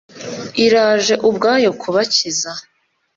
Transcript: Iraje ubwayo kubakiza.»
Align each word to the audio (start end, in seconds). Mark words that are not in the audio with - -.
Iraje 0.65 1.13
ubwayo 1.29 1.69
kubakiza.» 1.81 2.51